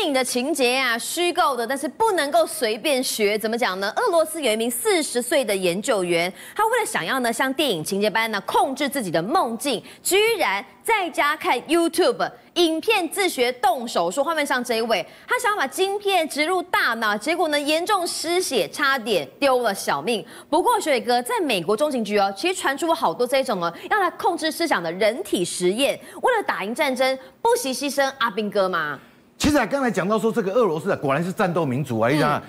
[0.00, 3.38] 电影的情节啊，虚构的，但是不能够随便学。
[3.38, 3.92] 怎么讲呢？
[3.96, 14.24] 俄罗斯有一名四十岁的研究员，他为了想要呢像电影情节般呢控制自己的梦境，居然在家看 YouTube 影片自学动手术。
[14.24, 20.24] 画面上这一位，他想要把晶片植入大脑，结果呢严重失血，差点丢了小命。
[20.48, 28.98] 不过学伟哥，在美国中情局哦，其实传出了好多这种哦要来控制思想的人体实验，为了打赢战争，不惜牺牲阿兵哥吗？
[29.40, 32.10] 其实啊，刚才讲到说这个俄罗斯啊，果然是战斗民族啊！
[32.10, 32.42] 你想想，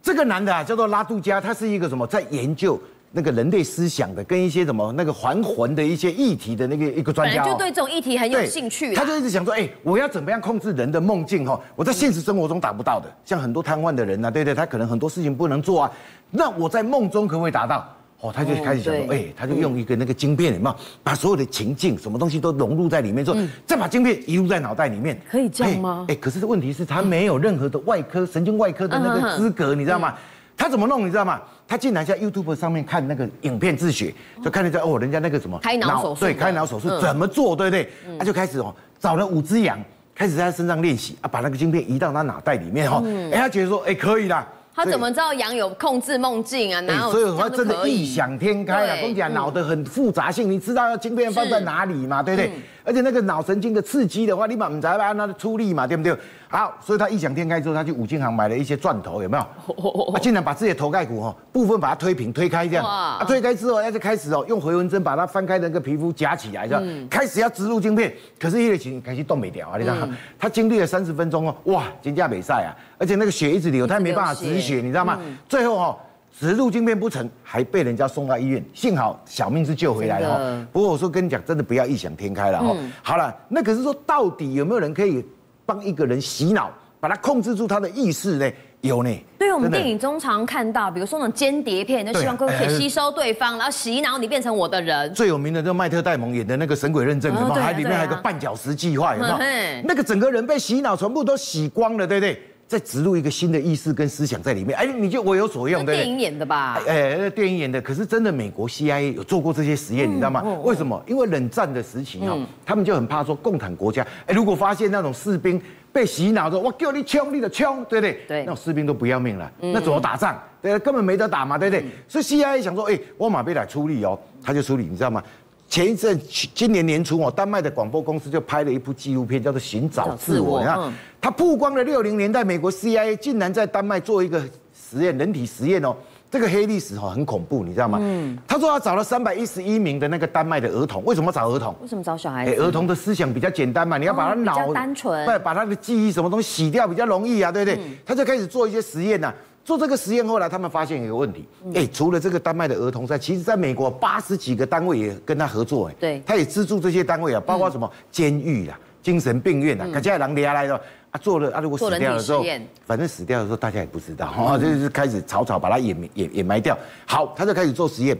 [0.00, 8.94] 这个男的啊，叫做拉杜加，他是一个什么，在研究那个人类思想的，跟一些什么那个还魂的一些议题的那个一个专家，就对这种议题很有兴趣。
[8.94, 11.44] 他就一直想说，哎，我要怎么样控制人的梦境？
[11.44, 15.90] 哈，我在现实生活中达不到的，像很多瘫痪的人呐，对对，他可能很多事情不能做啊，
[16.30, 17.92] 那我在梦中可不可以达到？
[18.20, 26.06] 哦，他就开始想说，哎，他就用一个那个晶片，有没有把所有的情境、什么东西都融入在里面，说再把晶片移入在脑袋里面，可以这样吗？
[26.08, 30.14] 哎，可是问题是，他没有任何的外科、神经外科的那个资格，你知道吗？
[30.56, 31.06] 他怎么弄？
[31.06, 31.40] 你知道吗？
[31.68, 37.90] 他竟然在 YouTube 上面看那个影片自学，就看人家哦，人家那个什么开脑手术，对，开脑手术怎么做，对不对？
[38.18, 39.78] 他就开始哦，找了五只羊，
[40.14, 44.46] 开始在他身上练习啊，把那个晶片移到他脑袋里面哈，哎，他觉得说，哎，可以啦。
[44.76, 46.80] 他怎么知道羊有控制梦境啊？
[46.80, 47.10] 哪有？
[47.10, 48.96] 所以他真的异想天开啊！
[49.00, 52.22] 跟你讲，脑的很复杂性，你知道要晶片放在哪里嘛？
[52.22, 52.52] 对不对？
[52.86, 56.16] 而且那个脑神经的刺激的话，你把唔知道按它的出力嘛，对不对？
[56.48, 60.12] 好，所以他异想天开之后，他去五金行买了一些钻头，有没有？
[60.12, 62.86] 他竟然把自己的头盖骨哈部分把它推平、推开这样。
[62.86, 68.14] 啊，推开之后，他就开始哦，用回纹针把它翻开的那个皮肤夹起来，这样开始要植入晶片。
[68.38, 70.16] 可是叶丽琴开始动没掉啊，你知道吗？
[70.38, 75.18] 他经历了三十分钟哦，哇，金价比赛啊，而且那个血一直流，他也没办法止血，你知道吗？
[75.48, 75.98] 最后
[76.40, 76.46] 哈。
[76.46, 80.66] 植入晶片不成，还被人家送到医院，幸好小命是救回来了哈。
[80.72, 82.76] 不过我说跟你讲，真的不要异想天开了哈。
[83.02, 85.24] 好了，那可是说到底有没有人可以
[85.64, 86.70] 帮一个人洗脑，
[87.00, 88.50] 把他控制住他的意识呢？
[88.82, 89.10] 有呢。
[89.38, 95.12] 对，我们电影中常看到，比如说那种间谍片，就希望可以吸收对方，然后洗脑你变成我的人。
[95.14, 97.54] 最有名的就是麦特戴蒙演的那个《神鬼认证》，有没有？
[97.54, 99.36] 还里面还有个绊脚石计划，有没有？
[99.84, 102.40] 那个整个人被洗脑，全部都洗光了，对不对？
[102.68, 106.04] 再植入一个新的意识跟思想在里面，哎，你就我有所用，对不对？
[106.04, 106.80] 电影演的吧？
[106.86, 110.42] 哎，那电影演的，可是真的，美国 CIA 有做过这些实验，你知道吗？
[110.64, 111.00] 为什么？
[111.06, 115.60] 因为冷战的时期哦，他们就很怕说共产国家，哎，如果发现那种士兵
[115.92, 118.20] 被洗脑的，我叫你冲，你就冲，对不对？
[118.26, 120.36] 对，那种士兵都不要命了，那怎么打仗？
[120.60, 121.84] 对，根本没得打嘛，对不对？
[122.08, 125.22] 所以 CIA 想说，哎，我马贝来出力哦，他就出力，你知道吗？
[125.68, 126.18] 前一阵，
[126.54, 130.60] 今年年初哦，丹麦的广播公司就拍了一部纪录片，叫做《寻找自我》。
[130.60, 134.40] 你看，他曝光了六零年代美国 CIA 竟然在丹麦做一个
[134.74, 135.94] 实验，人体实验哦。
[136.28, 137.98] 这个黑历史哈很恐怖，你知道吗？
[138.00, 138.36] 嗯。
[138.46, 141.74] 他说他找了三百一十一名的那个丹麦的儿童，为什么找儿童？
[141.80, 142.60] 为什么找小孩子？
[142.60, 147.80] 儿童的思想比较简单嘛，你要把他脑单纯，对，把他的记忆什么东西洗掉比较容易啊，对不对？
[148.04, 149.32] 他就开始做一些实验呐。
[149.66, 151.44] 做这个实验后来，他们发现一个问题，
[151.74, 162.44] 哎，除了这个丹麦的儿童在，其实在美国八十几个单位也跟他合作，哎，对，他也资助这些单位啊，包括什么监狱啊、精神病院啊，可这些人下来了啊，做了啊，如果死掉的时候，
[162.86, 166.78] 反正死掉的时候大家也不知道，啊，就是开始草草把它掩掩掩埋掉。
[167.04, 168.16] 好，他就开始做实验。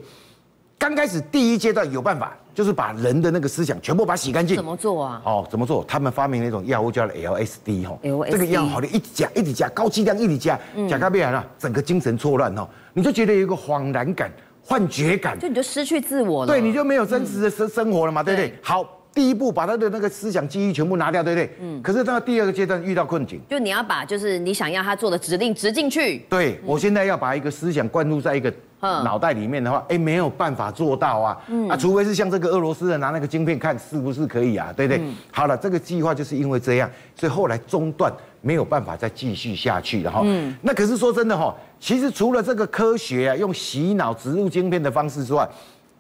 [0.78, 4.56] 刚开始第一阶段有办法，就是把人的那个思想全部把它洗干净。
[4.56, 5.22] 怎么做啊？
[5.25, 5.84] 哦，怎么做？
[5.88, 7.98] 他们发明了一种药物叫 LSD 哈。
[8.31, 14.31] 这个药好的一直加，一直加，高剂量一直加，加到变了，整个精神错乱哈，你就觉得有一个恍然感、
[14.62, 16.53] 幻觉感，就你就失去自我了。
[16.53, 18.54] 对，你就没有真实的生生活了嘛，对不对？
[18.62, 18.92] 好。
[19.16, 21.50] 第一步把他的那个思想记忆全部拿掉，对不对？
[21.62, 21.81] 嗯。
[21.81, 26.19] 可是到第二个阶段遇到困境，就你要把就是你想要他做的指令植进去。
[26.28, 31.38] 对，我现在要把一个思想灌入在一个脑袋里面的话，哎，没有办法做到啊。
[31.48, 31.69] 嗯。
[31.69, 35.03] 啊，除非是像这个俄罗斯人拿那个晶片看是不是可以啊，对不对？
[35.32, 40.20] 好了，这个计划就是因为这样，所以后来中断，没有办法再继续下去了哈。
[40.25, 40.54] 嗯。
[40.62, 45.48] 那可是说真的哈，其实除了这个科学啊，用洗脑植入晶片的方式之外，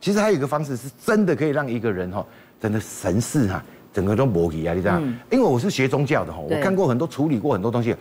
[0.00, 2.24] 其实还有一个方式是真的可以让一个人哈。
[2.58, 4.98] 真的神似哈，整个都模拟啊，你知道？
[5.30, 7.94] 因为我是学宗教的哈，我看过很多处理过很多东西。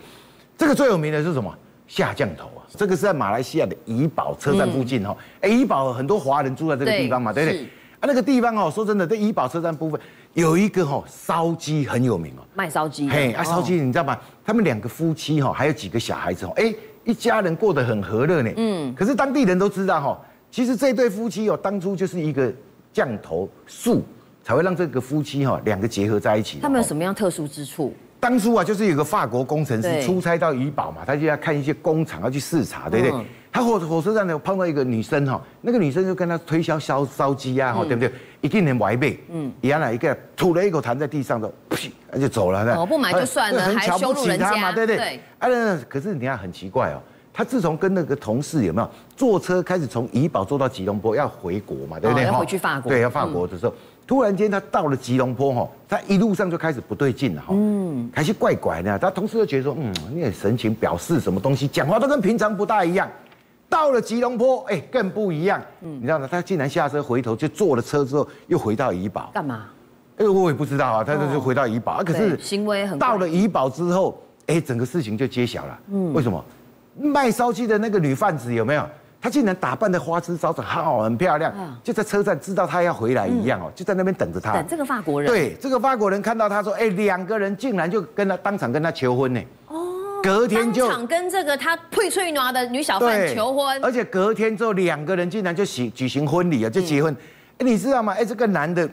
[0.56, 1.54] 这个最有名的是什么？
[1.86, 5.16] 下降头啊，这个是在马来西亚的怡保车站附近哈。
[5.40, 7.64] 哎，怡保很多华人住在这个地方嘛，对不对？
[7.64, 10.00] 啊，那个地方哦，说真的，这怡保车站部分
[10.34, 13.08] 有一个哈烧鸡很有名哦，卖烧鸡。
[13.08, 14.18] 嘿，啊烧鸡，你知道吗？
[14.44, 16.74] 他们两个夫妻哈，还有几个小孩子哦，哎，
[17.04, 18.50] 一家人过得很和乐呢。
[18.56, 18.94] 嗯。
[18.94, 22.52] 可是当地人都知道哈，其实这对夫妻哦，当初就是一个
[22.92, 24.02] 降头术。
[24.46, 26.60] 才会让这个夫妻哈两个结合在一起。
[26.62, 27.92] 他们有什么样特殊之处？
[28.26, 33.26] 当初啊，就是有个法国工程师出差到怡保嘛，他就要看一些工厂要去视察，对不对？
[33.52, 38.10] 他火火车站呢碰到一个女生哈，那个女生就跟他推销烧烧鸡啊，对不对？
[38.40, 42.64] 一定很完美，嗯，原来一个吐了一口痰在地上，的噗，他就走了。
[42.74, 45.20] 哦，不买就算了，还瞧不起他嘛，对不对？
[45.38, 46.98] 啊，可是你看很奇怪哦，
[47.32, 52.24] 他自从跟那个同事有没有坐车开始从怡保坐到吉隆坡要回国嘛，对不对？
[52.24, 53.72] 要回去法国，对，要法国的时候。
[54.06, 58.96] 突然间，他到了吉隆坡哈，他一路上就开始不对劲了哈，嗯，开始怪怪的。
[58.98, 63.10] 他同事就觉得说，嗯，你的神情表示什么东西，讲话都跟平常不大一样。
[63.68, 65.60] 到了吉隆坡，哎，更不一样。
[65.80, 66.28] 嗯，你知道吗？
[66.30, 69.30] 他竟然下车回头就坐了车之后，又回到怡保。
[69.34, 69.64] 干嘛？
[70.18, 71.02] 哎，我也不知道啊。
[71.04, 75.78] 他就回到怡保啊，可是行为很到了怡保之后，哎，整个事情就揭晓了。
[75.88, 76.42] 嗯，为什么？
[76.98, 78.88] 卖烧鸡的那个女贩子有没有？
[79.26, 81.52] 他竟然打扮的花枝招展，好，很漂亮，
[81.82, 84.52] 就在车站知道他要回来一样哦，就在那边等着他。
[84.52, 85.28] 等这个法国人。
[85.28, 89.40] 对，这个法国人看到他说，哎，两个人竟然就跟他当场跟他求婚呢。
[89.66, 90.20] 哦。
[90.22, 90.86] 隔天就。
[90.86, 93.84] 当场跟这个他配翠女的女小贩求婚。
[93.84, 97.12] 而且隔天之后，两个人竟然就举举行婚礼啊，就结婚。
[97.58, 98.14] 哎，你知道吗？
[98.16, 98.88] 哎，这个男的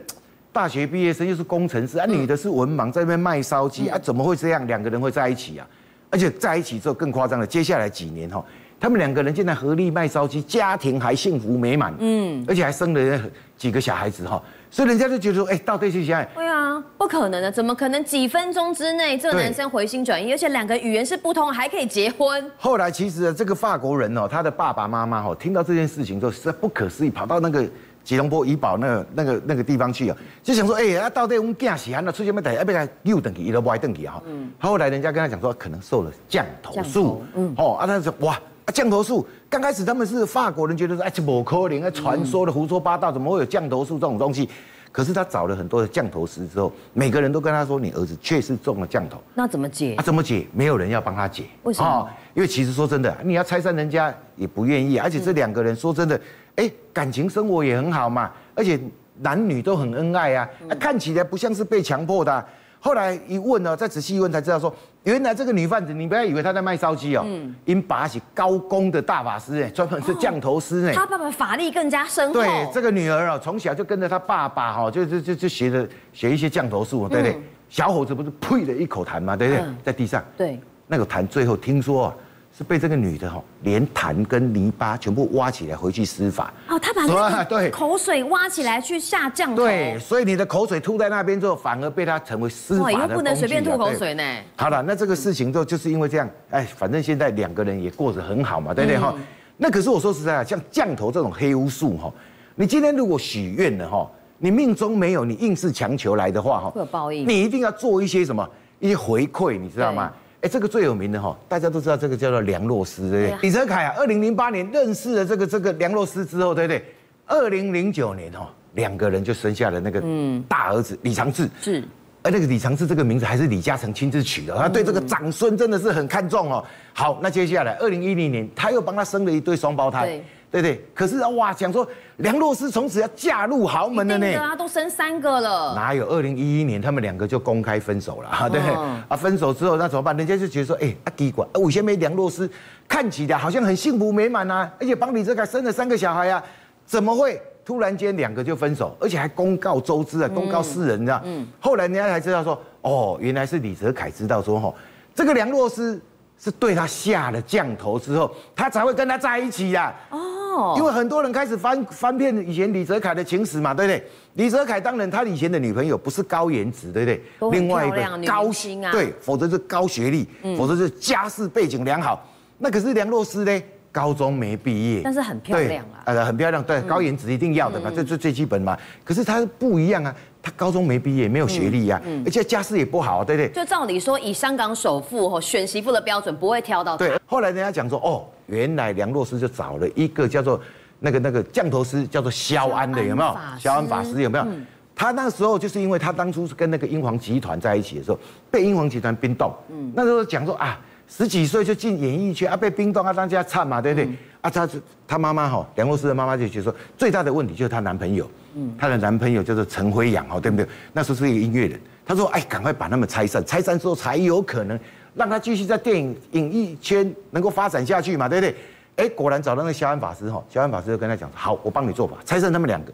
[0.52, 4.66] 大学毕业生又是工程师啊，女的是文盲，在那边卖烧鸡啊，怎么会这样？
[4.66, 5.66] 两个人会在一起啊？
[6.10, 8.44] 而且在一起之后更夸张了，接下来几年哈。
[8.80, 13.20] 他们两个人现在合力卖烧鸡，家庭还幸福美满，嗯，而且还生了
[13.56, 16.28] 几个小孩子哈，所以人家就觉得说，哎，到底是谁？
[16.34, 22.50] 对啊，不可能的，怎么可能几分钟之内这个男生回心转意，而且两个语言是不通，还可以结婚？
[22.58, 27.66] 后来其实这个法国人哦，他的爸爸妈妈哦，听到这件事情之后，实在不可思议，跑到那个
[28.02, 34.20] 吉隆坡怡保那个那个那个地方去啊，就想说，哎，啊，到底我们家喜欢的出现没得，要不要又等于一个歪等于哈？
[34.26, 38.38] 嗯，后来人家跟他讲说，可能受了降头术，嗯，哦，啊，他说哇。
[38.66, 44.48] 啊，降头术刚开始他们是法国人，觉得说哎，这不可能，啊，传说的胡说八道，怎么会有降头术这种东西？
[44.90, 49.20] 可是他找了很多的降头师之后，每个人都跟他说，你儿子确实中了降头。
[49.34, 49.96] 那怎么解？
[49.96, 50.46] 啊，怎么解？
[50.52, 51.44] 没有人要帮他解。
[51.64, 51.88] 为什么？
[51.88, 56.20] 哦，因为其实说真的，你要拆散人家也不愿意，而且这两个人说真的，
[56.56, 58.80] 哎，感情生活也很好嘛，而且
[59.18, 62.46] 男女都很恩爱啊，啊看起来不像是被强迫的啊。
[62.84, 64.70] 后来一问呢，再仔细一问才知道说，
[65.04, 67.24] 原来这个女贩子，你不要以为她在卖烧鸡哦，
[67.64, 70.92] 因把起高功的大法师哎，专门是降头师哎。
[70.92, 72.34] 他爸爸法力更加深厚。
[72.34, 77.40] 对，这个女儿哦，从小就跟着她爸爸哈，就就就就学着学一些降头术，对不对？
[77.70, 79.34] 小伙子不是呸了一口痰嘛？
[79.34, 79.64] 对不对？
[79.82, 80.22] 在地上。
[80.36, 80.60] 对。
[80.86, 82.14] 那个痰最后听说啊。
[82.56, 86.54] 是被这个女的哈，连痰跟泥巴全部挖起来回去施法。
[86.68, 89.56] 哦，他把那个口水挖起来去下降头。
[89.56, 92.96] 对，所以你的口水吐在那边之后，反而被她成为施法的工具。
[92.96, 94.22] 哇，又不能随便吐口水呢。
[94.54, 99.12] 好了，那这个事情就就是因为这样，哎，反正现在两个人也过得很好嘛，对不对哈？
[99.16, 99.24] 嗯、
[99.56, 102.12] 那可是我说实在啊，像降头这种黑巫术哈，
[102.54, 104.08] 你今天如果许愿了哈，
[104.38, 107.26] 你命中没有，你硬是强求来的话哈，会有报应。
[107.28, 108.48] 你一定要做一些什么
[108.78, 110.12] 一些回馈，你知道吗？
[110.44, 113.30] 哎，这个最有名的哈，大家都知道这个叫做梁洛施，对不对？
[113.30, 116.84] 啊、李泽楷啊，二零零八年认识了这个这个梁洛施之后，对不对？
[117.26, 120.02] 二零零九年哈，两个人就生下了那个
[120.46, 121.48] 大儿子李长治。
[121.62, 121.82] 是，
[122.22, 126.62] 而那个李长治这个名字还是李嘉诚亲自取的，他对这个长孙真的是很看重哦。
[126.92, 130.20] 好，那接下来二零一零年，他又帮他生了一对双胞胎。
[130.54, 131.84] 对对，可是哇，想说
[132.18, 134.24] 梁洛施从此要嫁入豪门了呢。
[134.24, 135.74] 对啊，都生三个了。
[135.74, 136.06] 哪有？
[136.06, 138.60] 二零一一年他们两个就公开分手了，哦、对
[139.08, 140.16] 啊，分手之后那怎么办？
[140.16, 142.48] 人家就觉得说，哎，啊滴管，我先没梁洛施
[142.86, 146.40] 看起来好像很幸福美满啊，而且帮李泽楷生了三个小孩啊，
[146.86, 151.20] 怎么会突然间两个就分手，而且还公告周知啊，公告世人，你知道？
[151.24, 151.44] 嗯。
[151.58, 154.72] 后来人家才知道说，哦，原来是李泽楷知道说，吼，
[155.16, 156.00] 这个梁洛施
[156.38, 159.92] 是对他下了降头之后，他才会跟他在一起呀。
[160.10, 160.42] 哦。
[160.76, 164.04] 因为很多人开始翻翻遍以前李泽楷的情史嘛，对不对？
[164.34, 167.50] 李泽楷当然他以前的女朋友不是高颜值，对不对？
[167.58, 172.26] 另外一个高薪啊，对，否则是高学历，嗯、否则是家世背景良好。
[172.58, 173.62] 那可是梁洛施呢？
[173.92, 178.76] 高中没毕业，但是很漂亮啊，呃，很漂亮，对，高颜值一定要的嘛，这这、嗯、最基本嘛。
[179.04, 180.12] 可是他不一样啊，
[180.44, 183.48] 他高中没毕业，没有学历呀、啊，嗯嗯、而且家世也不好，对不对？
[183.48, 187.06] 就照理说，以香港首富哈选媳妇的标准，不会挑到他。
[187.06, 190.60] 对，后来人家讲说，哦，原来梁洛施就找了一个叫做
[191.00, 193.34] 那个那个降头师，叫做萧安的，有没有？
[193.58, 194.44] 萧安法师有没有？
[194.44, 198.18] 嗯、他那时候就是因为他当初是跟那个英皇集团在一起的时候，
[198.50, 199.50] 被英皇集团冰冻。
[199.70, 200.78] 嗯，那时候讲说啊。
[201.06, 204.06] 十几岁就进演艺圈啊，被冰冻啊，当家唱嘛，对不对？
[204.06, 204.68] 嗯、啊，他
[205.08, 210.66] 他妈妈哈，梁洛施的妈妈就觉得说，最大的问题就是她男朋友，嗯，她的男朋友叫做陈辉阳，哈，对不对？
[210.92, 214.78] 那时候是一个音乐人，她说，哎，赶快把他们拆散，拆散之后才有可能
[215.14, 218.54] 让他继续在电影影艺圈能够发展下去嘛，对不对？
[218.96, 222.92] 哎，果然找到那个肖安法师哈，肖安法师就跟他讲，好，我帮你做法，拆散他们两个。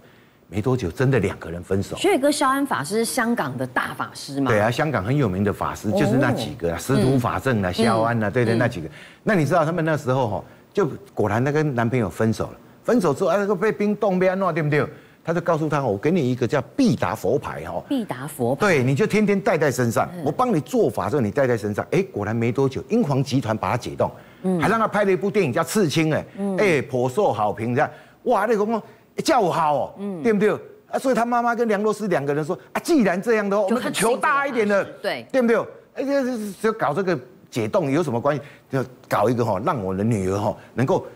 [0.53, 1.97] 没多久，真的两个人分手。
[1.97, 4.51] 所以哥，肖安法师是香港的大法师嘛？
[4.51, 8.89] 对啊，香港很有名的法师就是那几个啊，司徒法正啊，肖安啊，对对，那几个。
[9.23, 12.53] 那你知道他们那时候哈，就果然她跟男朋友分手了。
[12.83, 14.85] 分手之后，哎，那个被冰冻被安诺，对不对？
[15.23, 17.81] 他就告诉他，我给你一个叫必达佛牌哈。
[17.87, 18.61] 必达佛牌。
[18.67, 20.09] 对，你就天天带在身上。
[20.25, 21.87] 我帮你做法之后，你带在身上。
[21.91, 24.11] 哎，果然没多久，英皇集团把它解冻，
[24.59, 26.27] 还让他拍了一部电影叫《刺青》哎，
[26.59, 27.75] 哎，颇受好评。
[27.75, 27.91] 这样，
[28.25, 28.83] 哇，那个公
[29.23, 30.51] 叫好哦，对不对？
[30.91, 35.59] 啊，所以他妈妈跟梁洛施两个人说啊，既然这样的话，我们就求大一点的，对，对不对？
[35.95, 37.17] 哎，这就搞这个
[37.51, 38.43] 解冻有什么关系？
[38.71, 41.07] 就搞一个哈，让我的女儿哈能够。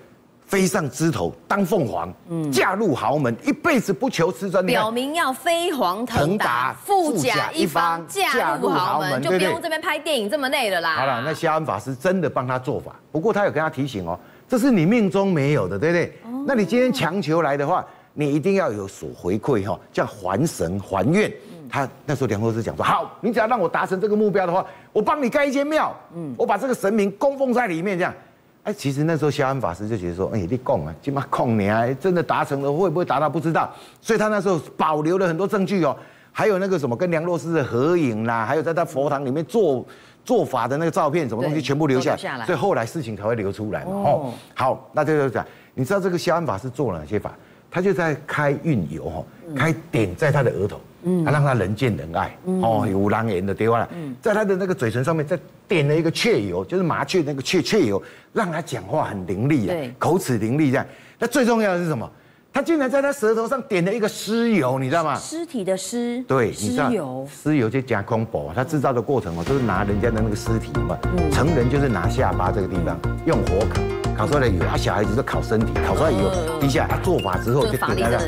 [0.46, 2.12] 飞上枝头当凤凰，
[2.52, 4.64] 嫁入豪门，一辈子不求吃穿。
[4.64, 10.96] 表明要飞黄腾达，富甲一方，嫁入豪门，就不用这边拍电影这么累了啦。
[10.96, 16.18] 好了，那谢安法师真的帮他做法，不过他有跟他提醒哦，这是你命中没有的，对不对？
[16.46, 21.32] 那你今天强求来的话，你一定要有所回馈哈，叫还神还愿。
[21.74, 28.14] 他那时候梁洛施讲说，好，你只要让我达成这个目标的话，我帮你盖一间庙，嗯，我把这个神明供奉在里面，这样。
[28.62, 33.68] 哎，其实那时候萧安法师就觉得说，哎，你供啊，今嘛供你啊，真的达成了，会不会达到不知道。
[34.00, 35.96] 所以他那时候保留了很多证据哦，
[36.30, 39.84] 还有那个什么跟梁洛施的合影啦，还有在他佛堂里面做
[40.24, 42.46] 做法的那个照片，什么东西全部留下，来。
[42.46, 43.90] 所以后来事情才会流出来嘛。
[43.90, 47.34] 哦，好，那这就讲，你知道这个萧安法师做了哪些法？
[47.68, 49.24] 他就在开运油哈，
[49.56, 50.76] 开点在他的额头。
[50.76, 50.93] 嗯，
[51.24, 53.88] 他让他人见人爱，哦，有狼言的地方了。
[53.94, 60.86] 嗯，在他的那个嘴唇上面再点了一个雀油，就是麻雀那个雀雀油，让他讲话很伶俐啊，口齿伶俐这样。
[61.18, 62.10] 那最重要的是什么？
[62.52, 65.16] 他竟然在他舌头上点了一个尸油，你知道吗？
[65.16, 66.22] 尸体的尸。
[66.28, 66.88] 对，你知道。
[66.88, 67.28] 尸油。
[67.28, 70.96] 尸油就加空薄，他制造的过程哦，就是拿人家的那个尸体嘛，
[71.32, 72.96] 成人就是拿下巴这个地方
[73.26, 73.82] 用火烤。
[74.16, 76.30] 烤出来以后，啊，小孩子都烤身体，烤出来以后，
[76.60, 78.22] 底下他做法之后就点他了。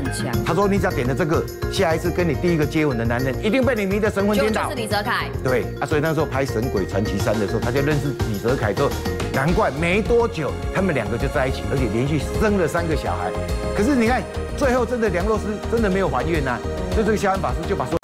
[0.45, 5.29] 他说：“你只要点了这个，下一次跟你第一个接吻的男人一定被你迷得神魂颠倒。”就是李泽楷。
[5.45, 8.91] 对啊，所以那时候拍《神鬼传奇三》的时候，他就认识李泽楷之后，
[9.33, 13.31] 难怪没多久他们两个就在一起，而且连续生了三个小孩。
[13.77, 14.23] 可是你看，
[14.57, 16.59] 最后真的梁洛施真的没有还愿呐，
[16.93, 17.97] 所以这个肖恩法师就把说，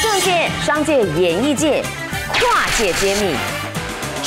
[0.00, 1.82] 政界、商界、演艺界
[2.32, 3.57] 跨界揭秘。